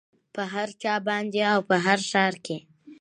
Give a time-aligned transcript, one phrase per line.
[0.33, 2.57] په هر چا باندې او په هر ښار کې